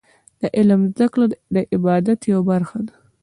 د 0.41 0.43
علم 0.57 0.81
زده 0.93 1.07
کړه 1.13 1.25
د 1.55 1.57
عبادت 1.73 2.19
یوه 2.31 2.43
برخه 2.51 2.79
ده. 2.87 2.95